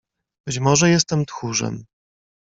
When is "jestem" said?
0.89-1.25